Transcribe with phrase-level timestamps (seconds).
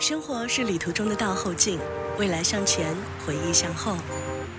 [0.00, 1.78] 生活是旅途中的倒后镜，
[2.18, 3.94] 未来向前，回忆向后。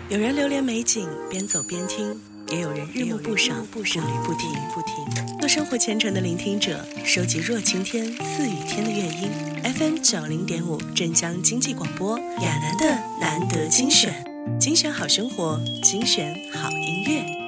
[0.08, 2.16] 有人流连美景，边走边听；
[2.48, 3.90] 也有人日暮不赏，步履
[4.24, 5.40] 不停。
[5.40, 9.32] 做生活虔诚的聆听者，收集若晴天、似雨天的乐音。
[9.64, 12.86] FM 九零点五，镇江经济广播，亚楠的
[13.20, 14.24] 难得精选，
[14.60, 17.41] 精选好生活，精选好音乐。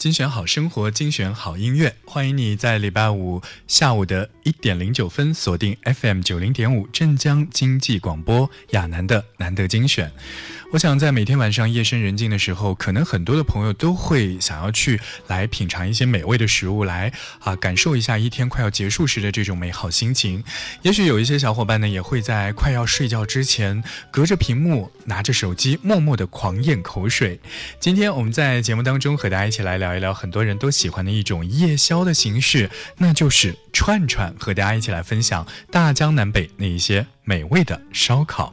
[0.00, 10.10] 精选好生活，精选好音乐，欢迎你在礼拜五下午的一点零九分锁定 FM 九零点五镇江经济广播亚楠的难得精选。
[10.72, 20.42] 我想在每天晚上夜深人静的时候，可能很多的朋友都会想要去来品尝一些美味的食物，来啊感受一下一天快要结束时的这种美好心情。
[20.80, 27.38] 也许有一些小伙伴呢，也会在快要睡觉之前，隔着屏幕拿着手机，默默的狂咽口水。
[27.78, 37.06] 今天我们在节目当中和大家一起来聊聊一聊很多人都喜欢的一种夜宵的形式，那就是串串，和大家一起来分享大江南北那一些。
[37.24, 38.52] 美味的烧烤。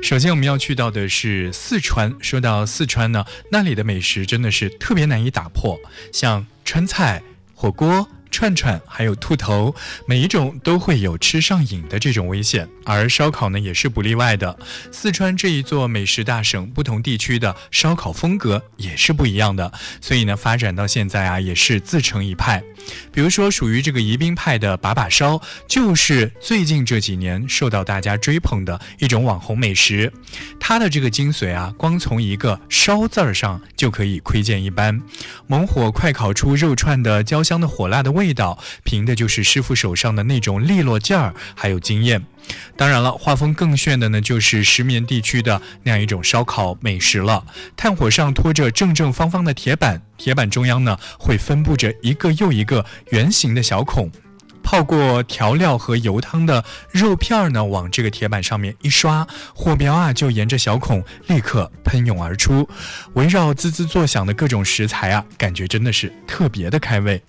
[0.00, 2.14] 首先，我们要去到的是四川。
[2.20, 5.76] 说到四川呢，那里的美食真的是特别难以打破，
[6.12, 7.20] 像川菜、
[7.54, 8.08] 火锅。
[8.34, 9.72] 串串还有兔头，
[10.08, 14.58] 每一种都会有吃上瘾的这种危险，而烧烤呢也是不例外的。
[14.90, 22.60] 四川这一座美食大省，不同地区的烧烤风格也是不一样的，所以呢发展到现在啊也是自成一派。
[23.12, 30.12] 比如说属于这个宜宾派的把把烧，就是最近这几年受到大家追捧的一种网红美食。
[30.58, 35.00] 它的这个精髓啊，光从一个烧字儿上就可以窥见一斑。
[35.46, 38.23] 猛火快烤出肉串的焦香的火辣的味。
[38.24, 42.24] 味道凭的就是师傅手上的那种利落劲儿，还有经验。
[42.74, 47.44] 当然了，画风更炫的呢，就是石棉地区的那样一种烧烤美食了。
[47.76, 54.10] 炭火上拖着正正方方的铁板，铁板中央呢会分布着一个又一个圆形的小孔。
[54.62, 62.66] 泡过调料和油汤的肉片儿呢，往这个铁板上面一刷，火苗啊就沿着小孔立刻喷涌而出。
[63.12, 67.22] 围绕滋滋作响的各种食材啊，感觉真的是特别的开胃。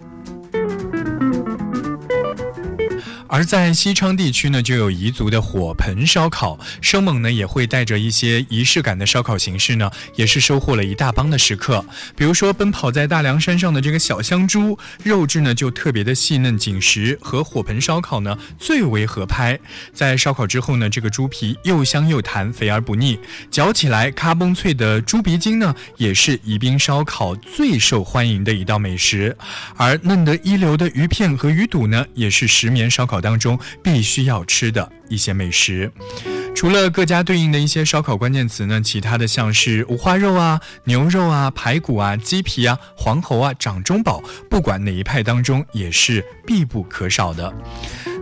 [3.35, 11.85] 而在西昌地区呢，就有彝族的火盆烧烤，生猛呢也会带着一些仪式感的烧烤形式呢，也是收获了一大帮的食客。
[12.15, 19.59] 比如说奔跑在大凉山上的这个小香猪，肉质呢就特别的细嫩紧实，和火盆烧烤呢最为合拍。
[19.91, 23.19] 在烧烤之后呢，这个猪皮又香又弹，肥而不腻，
[23.51, 29.35] 嚼起来咔嘣脆的猪鼻筋呢，也是宜宾烧烤最受欢迎的一道美食。
[29.75, 33.21] 而嫩得一流的鱼片和鱼肚呢，也是石棉烧烤。
[33.25, 34.91] 当中必须要吃的。
[35.09, 35.91] 一些美食，
[36.55, 47.53] 除了各家对应的一些烧烤关键词呢，其他的像是五花肉啊、牛肉啊、排骨啊、鸡皮啊、黄喉啊、掌中宝，不管哪一派当中也是必不可少的。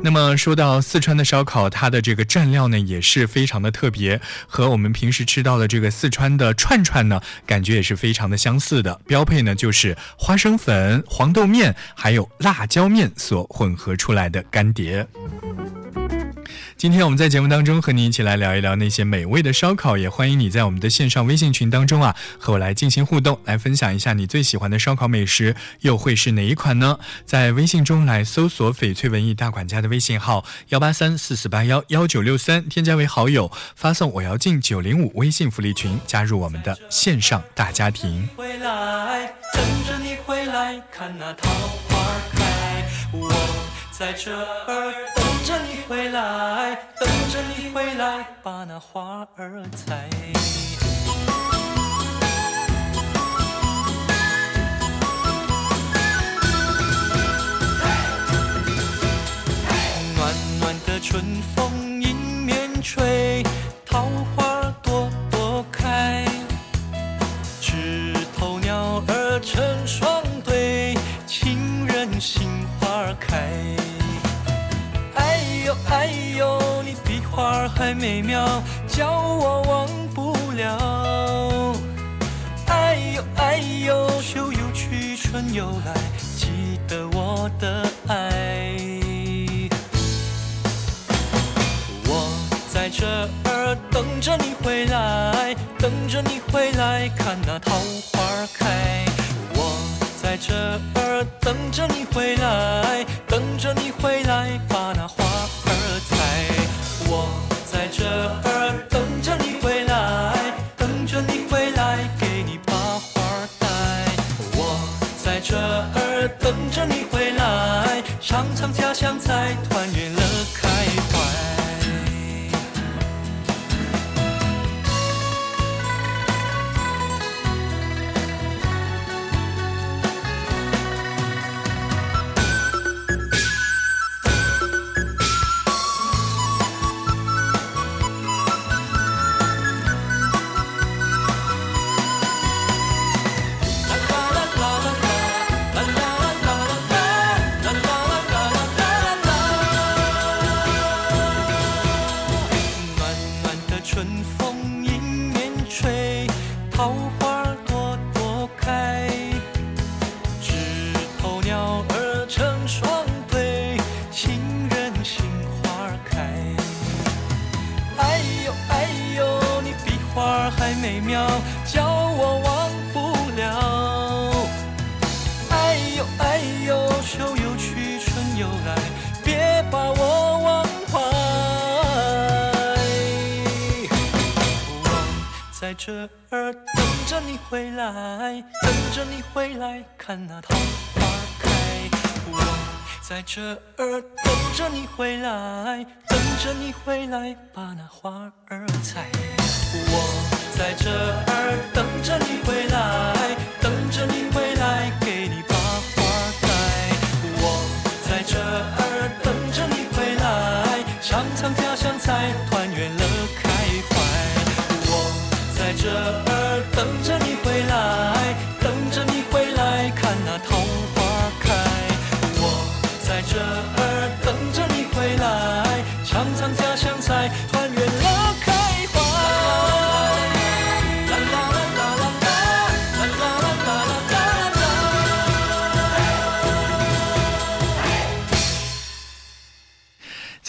[0.06, 9.00] 那么说到四川的烧烤，它的这个蘸料呢也是非常的特别，和我们平时吃到的这个四川的串串呢，感觉也是非常的相似的。
[9.08, 15.08] 标配呢就是花生粉、黄豆面还有辣椒面所混合出来的干碟。
[16.84, 27.00] 今天我们在节目当中和你一起来聊一聊那些美味的烧烤，也欢迎你在我们的线上微信群当中啊和我来进行互动，来分享一下你最喜欢的烧烤美食，又会是哪一款呢？
[27.26, 38.28] 在微信中来搜索翡翠文艺大管家的微信号幺八三四四八幺幺九六三，添加为好友，发送我要进九零五微信福利群，加入我们的线上大家庭。
[38.36, 41.50] 回来，等着你回来，看那桃
[41.88, 42.04] 花
[42.36, 43.32] 开，我
[43.98, 45.33] 在这儿等。
[45.46, 50.09] 等着你回来，等着你回来，把那花儿采。
[60.16, 61.22] 暖暖的春
[61.53, 62.16] 风迎
[62.46, 63.44] 面吹，
[77.75, 81.75] 还美妙，叫我忘不了。
[82.67, 85.93] 哎呦哎呦，秋又去，春又来，
[86.37, 88.75] 记得我的爱。
[92.05, 92.29] 我
[92.72, 93.05] 在这
[93.46, 97.73] 儿等着你回来，等着你回来，看那桃
[98.11, 98.22] 花
[98.58, 99.03] 开。
[99.55, 99.76] 我
[100.22, 100.53] 在这
[100.96, 105.22] 儿等着你回来，等着你回来，把那花。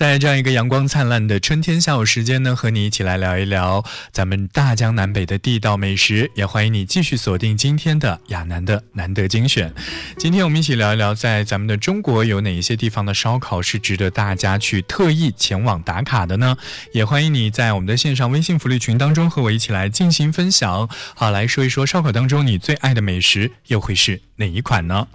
[0.04, 6.30] 在这样一个阳光灿烂的春天下午时间呢，和你一起来聊一聊咱们大江南北的地道美食。
[6.34, 9.72] 也欢迎你继续锁定今天的亚楠的难得精选。
[10.18, 16.54] 今天我们一起聊一聊，在咱们的中国有哪一些地方的烧烤是值得大家去特意前往打卡的呢？
[16.92, 20.86] 也欢迎你在我们的线上微信福利群当中和我一起来进行分享。
[21.14, 25.08] 好，来说一说烧烤当中你最爱的美食又会是哪一款呢？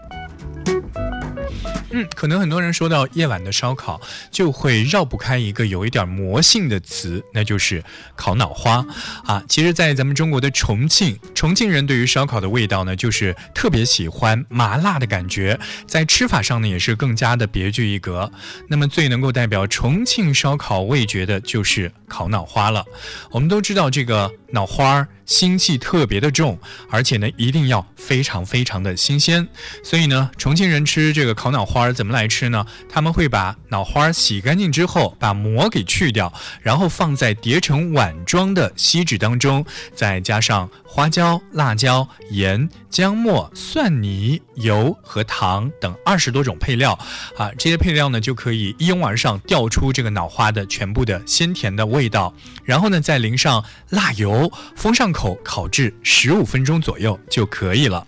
[1.92, 4.00] 嗯，可能很多人说到夜晚的烧烤，
[4.32, 7.84] 就会绕不开一个有一点魔性的词，那就是
[8.16, 8.86] 烤脑花
[9.26, 9.44] 啊。
[9.48, 18.32] 其实，在咱们中国的重庆，重庆人对于烧烤的味道呢，就是特别喜欢麻辣的感觉，在吃法上呢，也是更加的别具一格。
[18.68, 22.86] 那么，最能够代表重庆烧烤味觉的，就是烤脑花了。
[23.32, 24.32] 我们都知道这个。
[24.52, 26.60] 脑花儿腥气特别的重，
[26.90, 29.48] 而且呢一定要非常非常的新鲜。
[29.84, 32.66] 所以呢，重庆人吃这个烤脑花儿怎么来吃呢？
[32.88, 36.32] 他们会把脑花洗干净之后，把膜给去掉，
[36.62, 46.98] 然后放在叠成碗装的锡纸当中，再加上花椒、辣椒、盐、姜末、蒜泥、油和糖等二十多种配料
[47.38, 52.34] 啊，这些配料呢就可以一拥而上，调出这个脑花的全部的鲜甜的味道。
[52.64, 54.52] 然后呢，再淋上辣油。
[54.76, 58.06] 封上口，烤制十五分钟左右就可以了。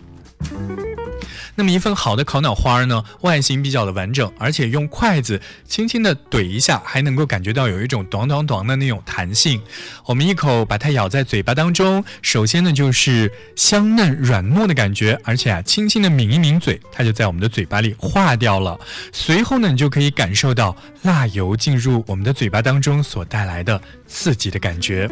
[1.54, 9.60] 那么一份好的烤脑花呢，外形比较的完整，而且用筷子轻轻的怼一下，还能够感觉到有一种短短短的那种弹性。
[10.06, 18.80] 我们一口把它咬在嘴巴当中，首先呢就是香嫩软糯的感觉，而且啊轻轻的抿一抿嘴，它就在我们的嘴巴里化掉了。
[19.12, 25.06] 随后呢，你就可以感受到辣油进入我们的嘴巴当中所带来的刺激的感觉。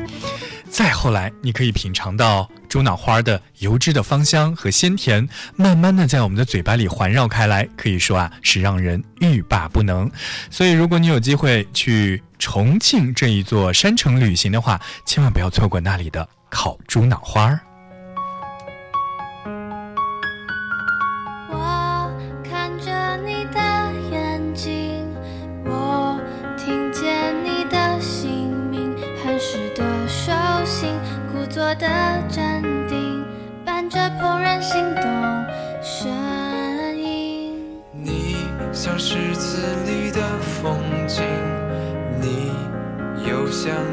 [0.71, 10.09] 再后来，你可以品尝到猪脑花的油脂的芳香和鲜甜，慢慢的在我们的嘴巴里环绕开来，可以说啊是让人欲罢不能。
[10.51, 17.61] 所以，如果你有机会去重庆这一座山城旅行的话，千万不要错过那里的烤猪脑花儿。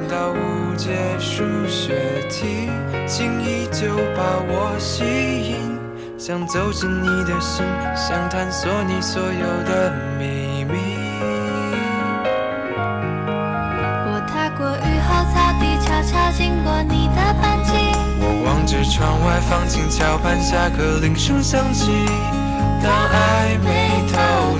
[0.10, 2.70] 到无解数学题，
[3.06, 5.78] 轻易就把我吸引，
[6.18, 10.78] 想走进你的心，想探索你所有的秘密。
[14.08, 17.74] 我踏过雨后草地，悄悄经过你的班级。
[18.22, 21.92] 我望着窗外，放轻桥畔下课铃声响起，
[22.82, 24.16] 当暧昧偷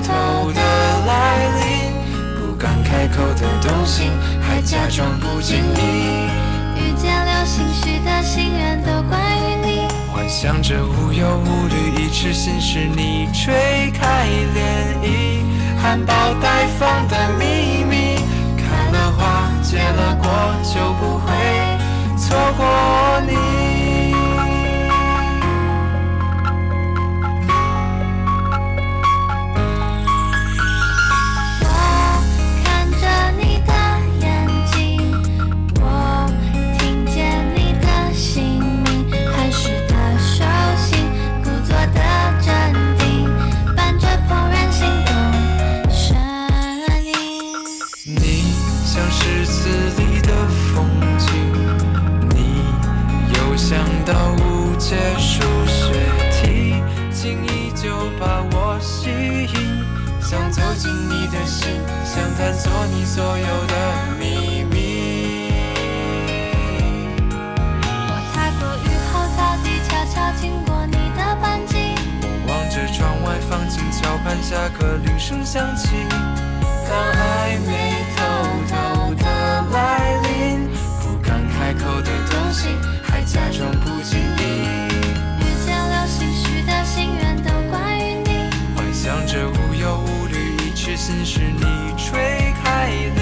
[0.06, 0.60] 偷的
[1.06, 1.96] 来临，
[2.36, 4.12] 不敢开口的动心。
[4.48, 6.30] 还假装不经意。
[6.74, 9.86] 遇见流星许的心愿都关于你。
[10.10, 15.42] 幻想着无忧无虑，一池心事你吹开涟漪，
[15.80, 18.16] 含苞待放的秘密。
[18.56, 20.26] 开了花，结了果，
[20.64, 21.28] 就不会
[22.16, 23.67] 错过你。
[49.48, 50.28] 像是词里的
[50.74, 50.84] 风
[51.18, 51.32] 景，
[52.34, 52.62] 你
[53.32, 55.94] 又像道无解数学
[56.30, 56.74] 题，
[57.10, 57.88] 轻易就
[58.20, 59.82] 把我吸引，
[60.20, 63.74] 想走进你的心，想探索你所有的
[64.18, 65.50] 秘密。
[68.06, 71.96] 我踏过雨后草地，悄悄经过你的班级。
[72.46, 75.88] 望着窗外放晴，桥畔下课铃声响起，
[76.86, 78.04] 当暧昧
[83.02, 84.42] 还假装不经意。
[85.40, 88.50] 遇见流星许的心愿都关于你。
[88.74, 91.62] 幻想着无忧无虑，一池心事你
[91.96, 93.18] 吹开涟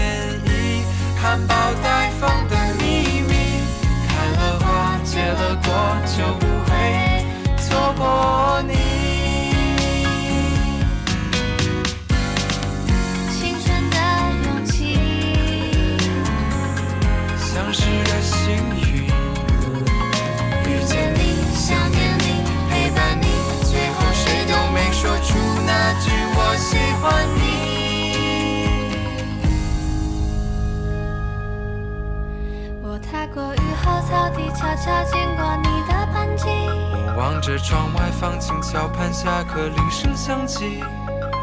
[0.46, 0.50] 漪，
[1.20, 1.48] 含苞
[1.82, 3.32] 待放的秘密。
[4.08, 5.68] 开了花，结了果，
[6.06, 7.24] 就不会
[7.58, 8.75] 错过你。
[37.66, 40.84] 窗外放晴，桥畔下课铃声响起，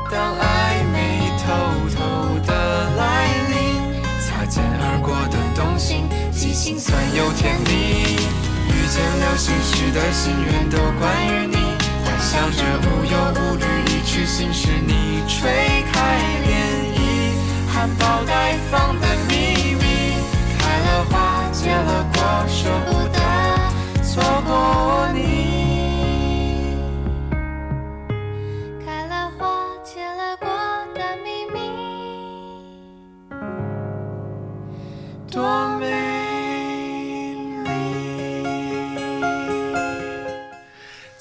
[0.09, 1.51] 当暧昧偷
[1.93, 8.15] 偷的来临，擦肩而过的动心，既心酸又甜蜜。
[8.71, 11.57] 遇见流星许的心愿都关于你，
[12.05, 16.47] 幻想着无忧无虑，一痴心事你吹开涟
[16.95, 20.15] 漪，含苞待放的秘密。
[20.57, 23.19] 开了花，结了果，舍不得
[24.01, 25.42] 错过你。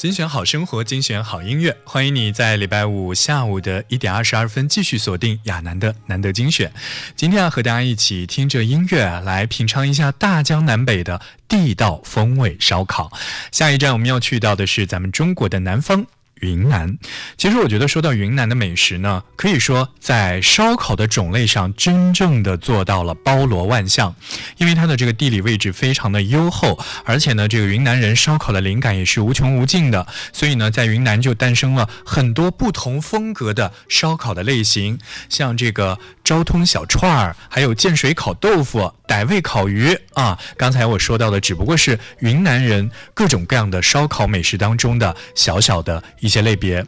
[0.02, 6.72] 精选好生活，精选好音乐，欢迎你在礼拜五下午的一点二十二分继续锁定亚楠的难得精选。
[7.14, 13.12] 今天要和大家一起听着音乐来品尝一下大江南北的地道风味烧烤。
[13.52, 16.04] 下一站我们要去到的是咱们中国的南方。
[16.42, 16.98] 云南，
[17.36, 24.14] 其实我觉得说到云南的美食呢，可以说在烧烤的种类上真正的做到了包罗万象，
[24.58, 39.96] 因为它的这个地理位置非常的优厚，而且呢，这个云南人烧烤的灵感也是无穷无尽的，所以呢，在云南就诞生了很多不同风格的烧烤的类型，像这个昭通小串儿，还有建水烤豆腐、傣味烤鱼。
[40.14, 40.38] 啊。
[40.56, 46.84] 刚才我说到的只不过是云南人各种各样的烧烤美食当中的小小的一些类别。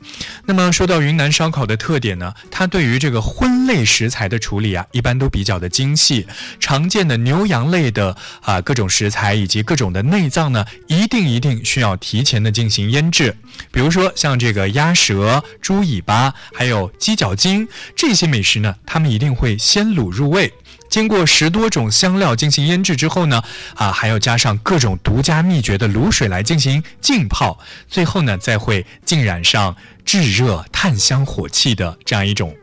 [0.47, 6.27] 那么说到云南烧烤的特点呢，它对于这个荤类食材的处理啊，一般都比较的精细。
[6.59, 13.37] 常见的牛羊类的啊各种食材以及各种的内脏呢，一定一定需要提前的进行腌制。
[13.71, 20.53] 比如说像这个鸭舌、猪尾巴，还有鸡脚筋这些美食呢，他们一定会先卤入味。
[20.95, 23.43] 经过十多种香料进行腌制之后呢，
[23.75, 27.59] 啊，还要加上各种独家秘诀的卤水来进行浸泡，
[27.89, 29.75] 最后呢，再会浸染上
[30.05, 32.55] 炙热炭香火气的这样一种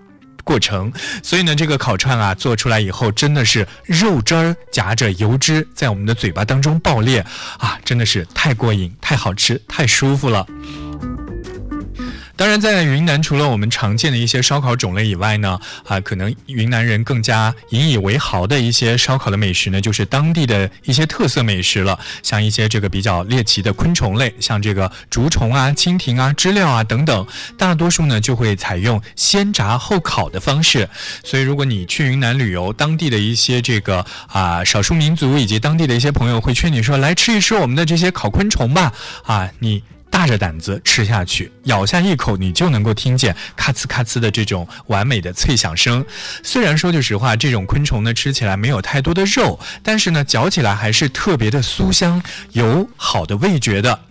[0.46, 0.90] 过程。
[1.22, 7.20] 所以呢，这个烤串啊，做出来以后真的是肉汁儿夹着油脂在我们的嘴巴当中爆裂
[7.58, 10.48] 啊，真的是太过瘾、太好吃、太舒服了。
[12.42, 22.00] 当然，在云南除了我们常见的一些烧烤种类以外呢，啊，可能云南人更加引以为豪的一些烧烤的美食呢，就是当地的一些特色美食了。
[22.24, 27.28] 像一些这个比较猎奇的昆虫类，像这个竹虫啊、蜻蜓啊、知了啊等等，
[27.60, 30.90] 大多数呢就会采用先炸后烤的方式。
[31.24, 38.92] 所以，如果你去云南旅游，当地的一些这个啊少数民族以及当地的一些朋友会劝你说，来吃一吃我们的这些烤昆虫吧，
[39.26, 39.84] 啊，你。
[40.12, 46.06] 大着胆子吃下去，咬下一口，你就能够听见咔呲咔呲的这种完美的脆响声。
[46.44, 54.02] 虽然说句实话，这种昆虫呢吃起来没有太多的肉，但是呢嚼起来还是特别的酥香，有好的味觉的。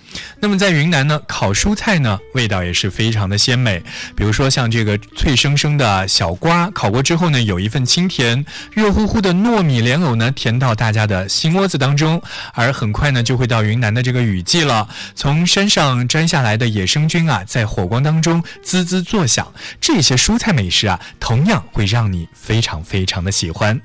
[0.41, 3.83] 那么在云南呢，烤蔬菜呢，味道也是非常的鲜美。
[4.17, 12.21] 比如说像这个脆生生的小瓜，烤过之后呢，有一份清甜；热乎乎的糯米莲藕呢，甜到大家的心窝子当中。
[12.55, 19.47] 而很快呢，就会到云南的这个雨季了，从山上摘下来的野生菌啊，在火光当中滋滋作响。
[19.81, 23.81] 这些蔬菜美食啊，同样会让你非常非常的喜欢。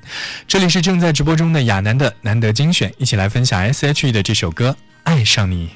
[0.48, 4.70] 这里是正在直播中的亚楠的难得精选，一起来分享 S.H.E 的这首歌
[5.04, 5.68] 《爱上你》。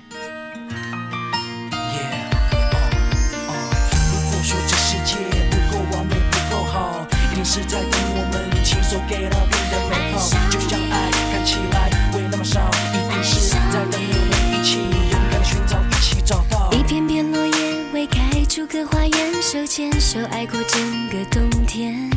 [19.52, 22.08] 手牵手爱过整个冬天。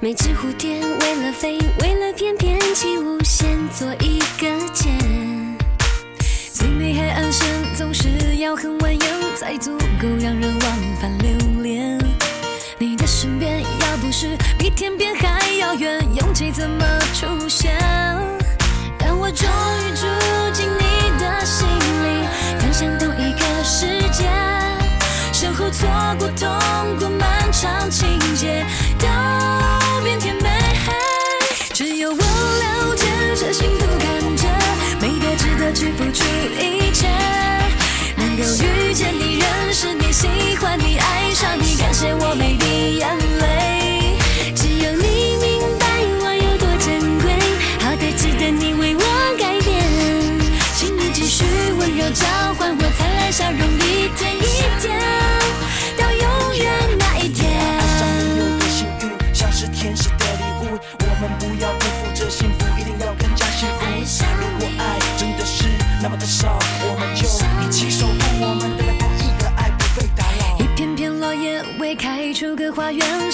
[0.00, 4.92] 每只蝴蝶为了飞，为了翩翩起舞，先做一个茧。
[6.52, 7.46] 最美海岸线
[7.76, 11.96] 总是要很蜿蜒，才足够让人往返流连。
[12.76, 16.84] 你的身边要不是比天边还遥远，勇气怎么
[17.14, 17.77] 出现？
[25.78, 28.66] 错过、痛过漫长情节，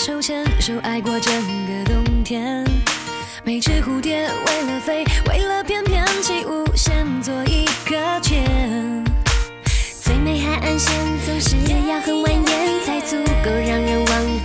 [0.06, 1.32] 手牵手爱过整
[1.66, 2.62] 个冬天。
[3.42, 8.44] 每只蝴蝶为了飞，为了翩翩起舞，先做一个茧。
[10.02, 11.56] 最美海岸线总是
[11.88, 14.38] 要很蜿蜒，才足够让人往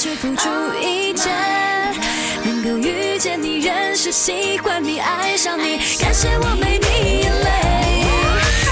[0.00, 0.48] 去付出
[0.80, 1.28] 一切。
[2.42, 6.88] 能够遇见你，认识、喜欢你，爱上你，感谢我每滴
[7.20, 7.50] 眼泪。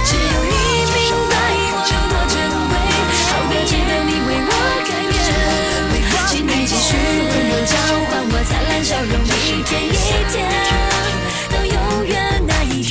[0.07, 0.97] 只有你明
[1.29, 1.37] 白
[1.69, 2.35] 我有多珍
[2.71, 2.73] 贵，
[3.29, 4.51] 好的值得你为我
[4.89, 5.15] 改变。
[6.29, 7.77] 请你继续温柔交
[8.09, 9.93] 换我灿烂笑容，一天一
[10.33, 10.35] 天，
[11.53, 12.89] 到永远那一天。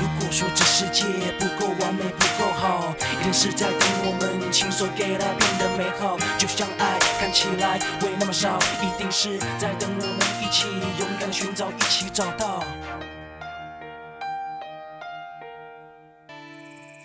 [0.00, 1.04] 如果说这世界
[1.38, 6.18] 不够完美不够好，一定是在等我们亲手给它变得美好。
[6.38, 12.64] 就像爱看起来会那么少，一定是在等我们一起勇敢的寻找，一起找到。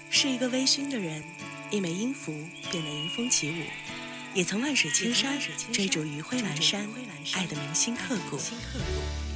[0.10, 1.24] 是一个微醺的人，
[1.70, 2.32] 一枚音符
[2.72, 3.64] 变得迎风起舞，
[4.34, 5.38] 也曾万水千山
[5.72, 6.88] 追逐余晖阑珊，
[7.34, 8.40] 爱的铭心刻骨。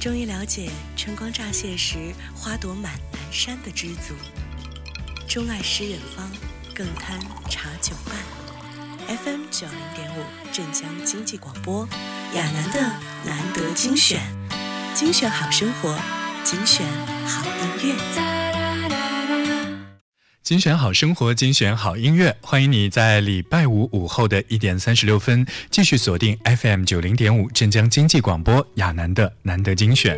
[0.00, 4.14] 终于了解春光乍泄时花朵满南山的知足，
[5.28, 6.30] 钟爱诗远方，
[6.78, 7.18] 更堪
[7.50, 8.14] 茶酒伴。
[9.08, 11.88] FM 九零点五镇江经济广播，
[12.36, 12.80] 亚楠的
[13.26, 14.20] 难得精选，
[14.94, 15.98] 精选好生活，
[16.44, 16.86] 精选
[17.26, 17.44] 好
[17.82, 17.96] 音乐。
[20.44, 30.16] 精选好生活，精选好音乐，欢迎你在礼拜五午后的一点三十六分继续锁定 FM 九零点五镇江经济广播亚楠的难得精选。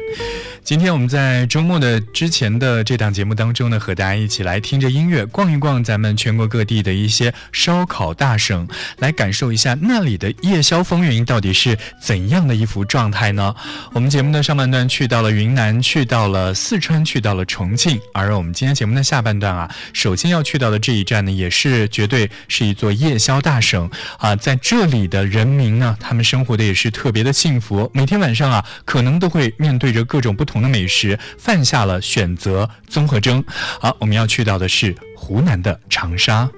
[0.63, 8.69] 今天我们在周末的之前的这档节目当中呢，和大家一起来听着音乐，逛一逛咱们全国各地的一些烧烤大省，
[8.99, 13.53] 来感受一下那里的夜宵风云到底是怎样的一幅状态呢？
[13.93, 33.43] 我们节目的上半段去到了云南，去到了四川，去到了重庆，而我们今天节目的下半段啊，首先要去到的这一站呢，也是绝对是一座夜宵大省啊，在这里的人民呢，他们生活的也是特别的幸福，每天晚上啊，可能都会面对着各种不同的美食，犯下了选择综合征。
[33.81, 36.51] 好，我们要去到的是湖南的长沙。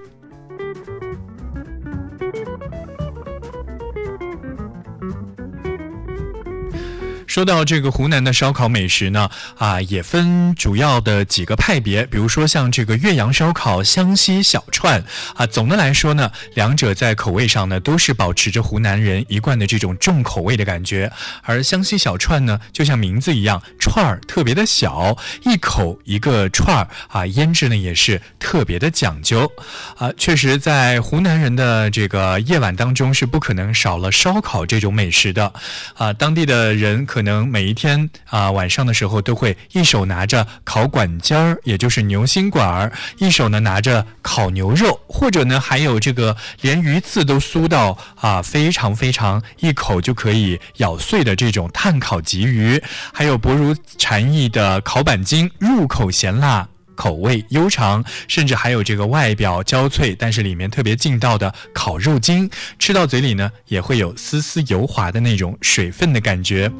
[7.32, 15.02] 说到这个湖南的烧烤美食呢，啊，也分主要的几个派别，比如说像这个岳阳烧烤、湘西小串，
[15.34, 21.10] 啊，总的来说呢，两者在口味上呢都是保持着湖南人一贯的这种重口味的感觉。
[21.42, 25.16] 而湘西小串呢，就像名字一样，串儿特别的小，
[25.46, 29.50] 一口一个串儿，啊，腌制呢也是特别的讲究，
[29.96, 35.50] 啊，确实在湖南人的这个夜晚当中是不可能少了烧烤这种美食的，
[35.94, 52.82] 啊，当地的人可能每一天啊晚上的时候都会一手拿着烤管尖儿，也就是牛心管儿，一手呢拿着烤牛肉，或者呢还有这个连鱼刺都酥到啊非常非常一口就可以咬碎的这种碳烤鲫鱼，
[53.12, 56.68] 还有薄如蝉翼的烤板筋，入口咸辣。
[56.94, 66.70] 口味悠长，甚至还有这个外表焦脆，但是里面特别劲道的烤肉筋，吃到嘴里呢也会有丝丝油滑的那种水分的感觉。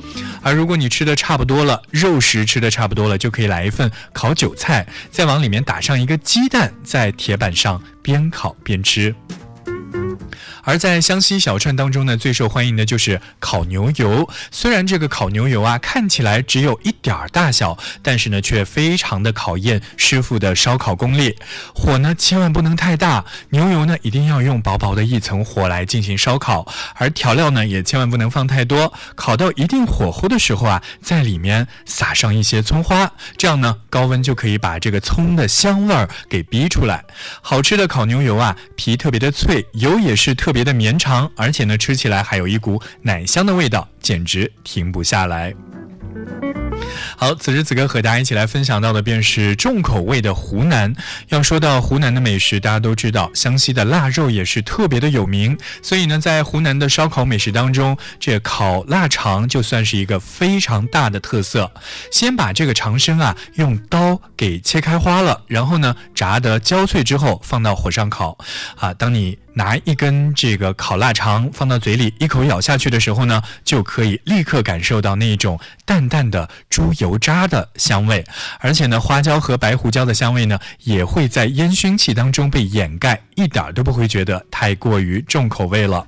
[0.42, 9.14] 而如果你吃的差不多了，肉食吃的差不多了，就可以来一份烤韭菜，再往里面打上一个鸡蛋，在铁板上边烤边吃。
[10.62, 14.28] 而在湘西小串当中呢，最受欢迎的就是烤牛油。
[14.50, 21.36] 虽然这个烤牛油啊看起来只有一点儿大小，但是呢却非常的考验师傅的烧烤功力。
[21.74, 28.92] 火呢千万不能太大，牛油呢一定要用薄薄的一层火来进行烧烤，而调料呢也千万不能放太多。
[29.14, 37.04] 烤到一定火候的时候啊，在里面撒上一些葱花，这样呢高温就可以把这个葱的香味儿给逼出来。
[37.40, 45.54] 好吃的烤牛油啊，皮特别的脆，油也是特特别的绵长，而且呢吃起来还有一股奶香的味道，简直停不下来。
[47.16, 50.94] 好，此时此刻和大家一起来分享到的便是重口味的湖南。
[51.28, 61.72] 要说到湖南的美食，大家都知道湘西的腊肉也是特别的有名，所以呢，在湖南的烧烤美食当中，这烤腊肠就算是一个非常大的特色。
[62.10, 68.36] 先把这个肠身啊用刀给切开花了，然后呢炸得焦脆之后放到火上烤。
[68.76, 78.24] 啊，当你拿一根这个烤腊肠放到嘴里，一口咬下去的时候呢，就可以立刻感受到那种淡淡的猪油渣的香味，
[78.60, 86.06] 而且呢，花椒和白胡椒的香味呢，也会在烟熏气当中被掩盖，一点儿都不会觉得太过于重口味了。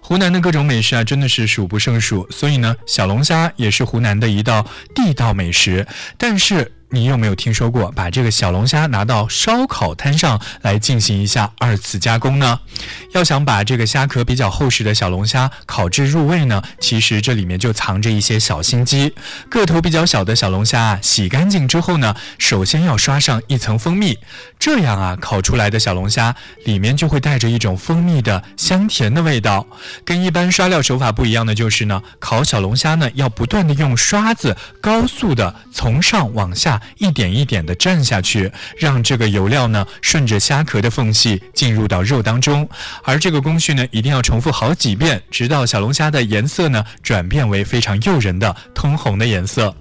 [0.00, 6.72] 湖南的各种美食啊，真的是数不胜数，所以呢，小龙虾也是湖南的一道地道美食，但是。
[6.90, 12.60] 你有没有听说过把这个小龙虾拿到烧烤摊上来进行一下二次加工呢？
[13.12, 19.12] 要想把这个虾壳比较厚实的小龙虾烤至入味呢，其实这里面就藏着一些小心机。
[19.50, 24.18] 个头比较小的小龙虾啊，洗干净之后呢，首先要刷上一层蜂蜜，
[24.58, 29.66] 这样啊，烤出来的小龙虾里面就会带着一种蜂蜜的香甜的味道。
[30.06, 36.77] 跟一般刷料手法不一样的就是呢，烤小龙虾呢要不断的用刷子高速的从上往下。
[36.98, 42.68] 一点一点地蘸下去，让这个油料呢顺着虾壳的缝隙进入到肉当中，
[43.02, 49.74] 而这个工序呢一定要重复好几遍，直到小龙虾的颜色呢转变为非常诱人的通红的颜色。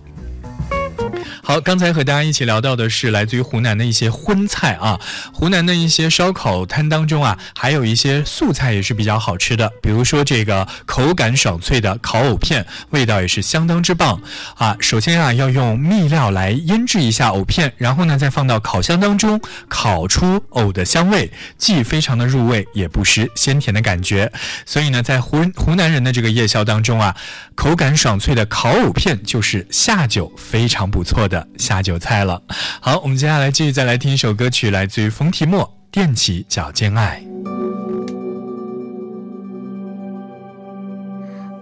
[1.48, 5.00] 好，刚才和大家一起聊到的是来自于湖南的一些荤菜啊，
[5.32, 14.22] 湖南的一些烧烤摊当中啊，还有一些素菜也是比较好吃的，比如说这个口感爽脆的烤藕片，味道也是相当之棒
[14.56, 14.76] 啊。
[14.82, 24.30] 首先啊，要用秘料来腌制一下藕片，然后呢再放到烤箱当中烤出藕的香味，既非常的入味，也不失鲜甜的感觉。
[24.66, 27.16] 所以呢，在湖湖南人的这个夜宵当中啊，
[27.56, 31.37] 口感爽脆的烤藕片就是下酒非常不错的。
[31.58, 32.42] 下酒菜了。
[32.80, 35.70] 好，我们接下来继续再来听一首歌曲，来自于冯提莫，
[36.00, 37.22] 《踮起脚尖爱》。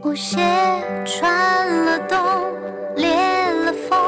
[0.04, 0.38] 舞鞋
[1.04, 2.18] 穿了洞，
[2.96, 4.00] 裂了缝，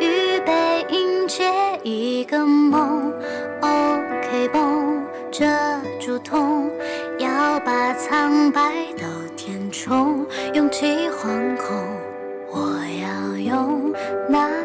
[0.00, 1.44] 预备迎接
[1.84, 3.12] 一个梦。
[3.60, 5.46] OK 绷，遮
[6.00, 6.70] 住痛，
[7.18, 8.60] 要把苍白
[8.96, 9.04] 都
[9.36, 11.76] 填充，勇气惶恐，
[12.50, 13.92] 我要用
[14.28, 14.57] 那。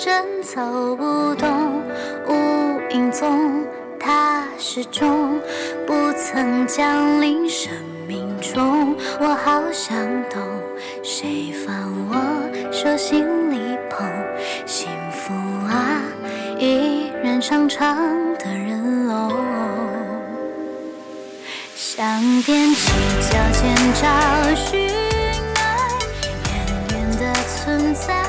[0.00, 1.82] 是针走不动，
[2.26, 3.66] 无影踪。
[3.98, 5.38] 它始终
[5.86, 7.70] 不曾降临生
[8.08, 9.94] 命中，我好想
[10.30, 10.40] 懂，
[11.02, 11.76] 谁放
[12.08, 14.08] 我手心里捧？
[14.64, 15.34] 幸福
[15.68, 16.00] 啊，
[16.58, 17.94] 依然长长
[18.38, 19.30] 的人龙，
[21.76, 22.90] 想踮起
[23.28, 24.88] 脚尖找寻
[25.56, 25.76] 爱，
[26.48, 26.50] 远
[26.88, 28.19] 远的存在，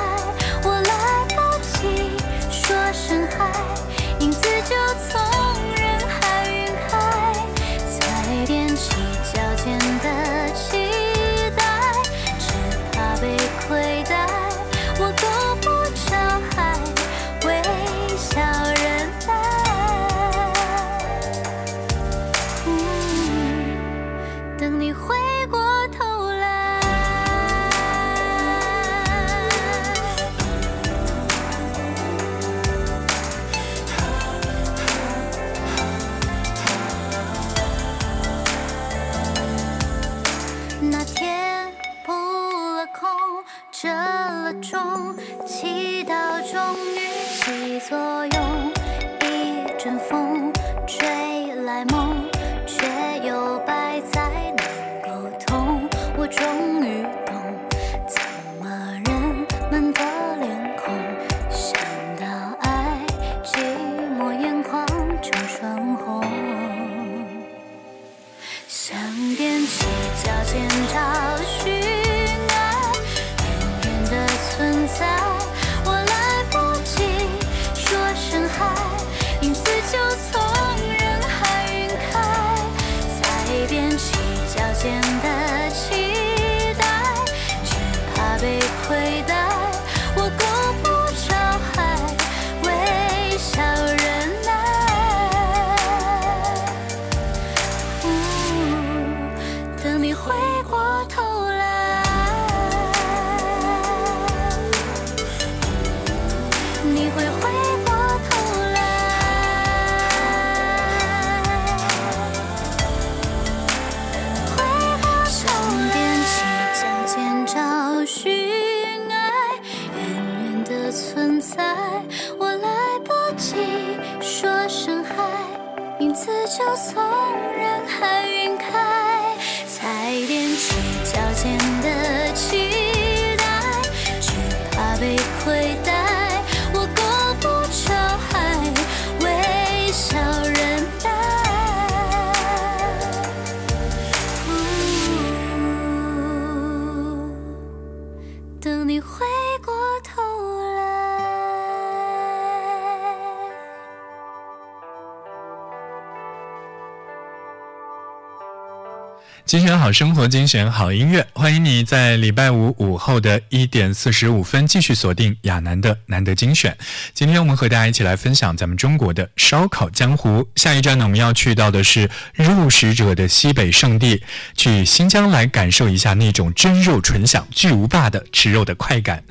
[159.81, 166.77] 好生活，精选好音乐，欢迎你在礼拜五午后的一点四十五分继续锁定亚楠的难得精选。
[167.15, 170.47] 今天我们和大家一起来分享咱们中国的烧烤江湖。
[170.55, 174.21] 下一站呢，我们要去到的是肉食者的西北圣地，
[174.55, 179.23] 去新疆来感受一下那种真肉纯享、巨无霸的吃肉的快感。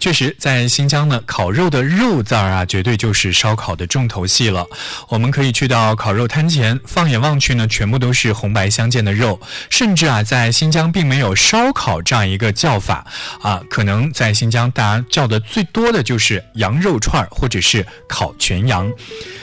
[0.00, 4.66] 确实，在新疆呢，烤肉的肉字儿啊，绝对就是烧烤的重头戏了。
[5.10, 9.38] 我们可以去到烤肉摊前，放眼望去呢，全部都是红白相间的肉。
[9.68, 13.04] 甚至啊，在新疆并没有烧烤这样一个叫法
[13.42, 18.88] 啊，可能在新疆大家叫的最多的就是羊肉串或者是烤全羊。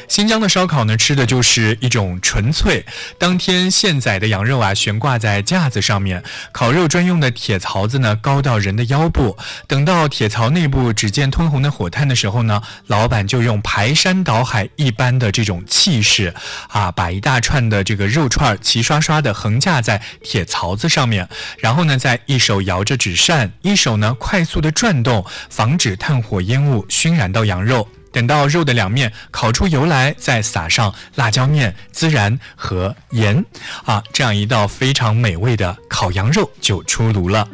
[0.08, 2.86] 新疆的烧烤呢，吃的就是一种纯粹，
[3.18, 9.36] 当天现宰的羊肉啊，悬挂在架子上面，烤肉专用的铁槽子呢，高到人的腰部。
[9.68, 16.34] 等到铁槽内部只见通红的火炭的时候呢，老板就用排山倒海一般的这种气势
[16.70, 21.28] 啊，把一大串的这个肉串齐刷刷的横架在铁槽子上面，
[21.58, 27.88] 然后呢，再一手摇着纸扇，一手呢快速的转动，防止炭火烟雾熏染到羊肉。
[28.14, 33.44] 等到肉的两面烤出油来，再撒上辣椒面、孜然和盐，
[33.84, 37.46] 啊，这样一道非常美味的烤羊肉就出炉了。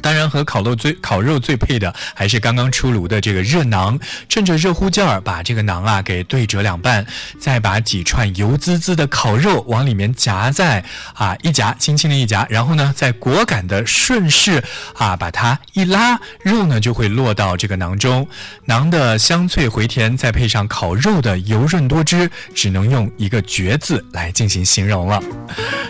[0.00, 7.06] 当然和烤肉最烤肉最配的还是刚刚出炉的这个热馕，趁着热乎劲儿，把这个馕啊给对折两半，
[7.38, 10.84] 再把几串油滋滋的烤肉往里面夹在
[11.14, 14.62] 啊一夹，轻轻的一夹，然后呢再果敢的顺势
[14.94, 18.26] 啊把它一拉，肉呢就会落到这个馕中，
[18.66, 25.20] 馕的香脆回甜，再配上烤肉的油润多汁，只能用一个绝字来进行形容了。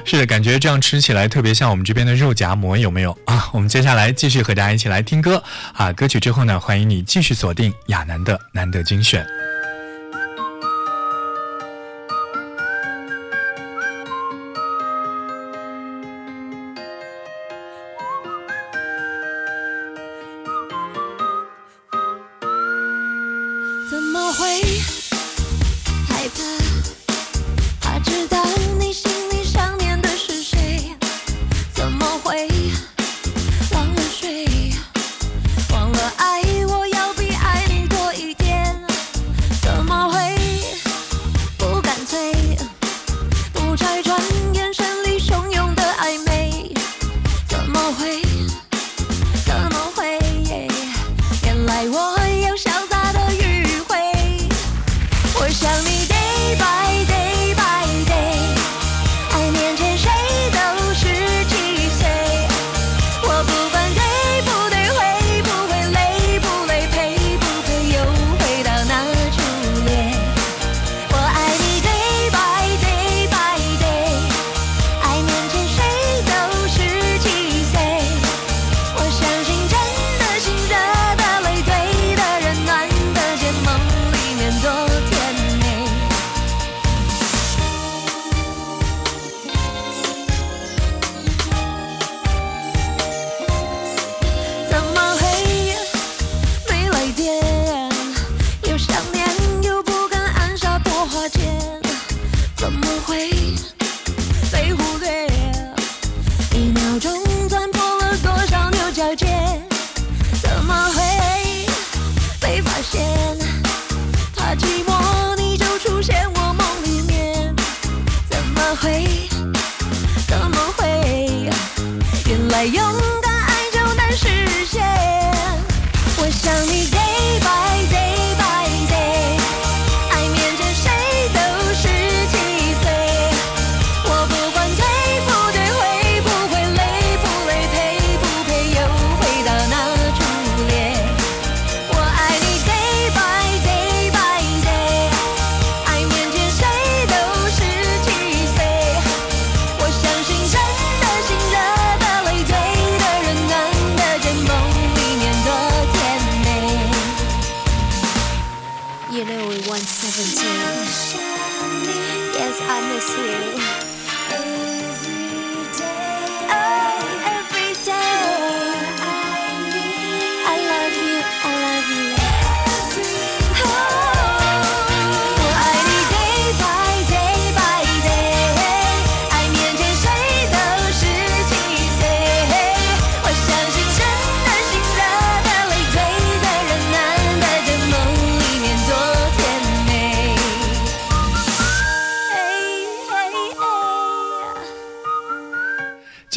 [0.04, 3.48] 是的，感觉这样吃起来特别像我们这边的肉夹馍，有没有啊？
[3.52, 5.42] 我们接下来来继续和大家一起来听歌
[5.74, 5.92] 啊！
[5.92, 9.39] 歌曲之后呢，欢迎你继续锁定亚楠的难得精选。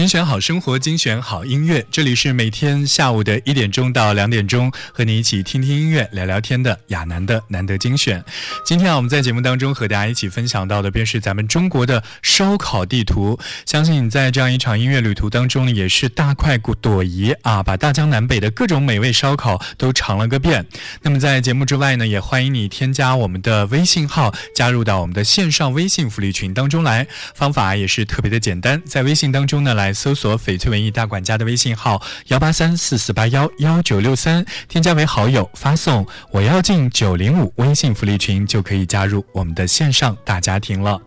[0.04, 1.86] 精选好生活，精选好音乐。
[1.90, 8.22] 这里是每天下午的一点钟到两点钟，和你一起听听音乐、聊聊天的亚楠的难得精选。
[8.66, 13.40] 今天啊，我们在节目当中和大家一起分享到的，便是咱们中国的烧烤地图。
[13.66, 20.66] 相信你在这样一场音乐旅途当中，也是大快朵颐啊，把大江南北的各种美味烧烤都尝了个遍。
[21.04, 27.08] 那么在节目之外呢，也欢迎你添加我们的微信号，加入到我们的线上微信福利群当中来。
[27.34, 41.00] 方法也是特别的简单，在微信当中呢，来搜索“翡翠文艺大管家”的微信号幺八三四四八幺幺九六三，添加为好友，发送“我要进九零五”微信福利群，就可以加入我们的线上大家庭了。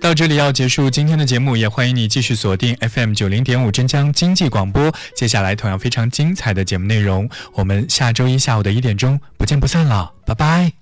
[0.00, 4.90] 到这里要结束今天的节目，也欢迎你继续锁定 FM 九零点五镇江经济广播。
[5.14, 10.79] 接下来同样非常精彩的节目内容，我们下周一下午的一点钟不见不散了，拜拜。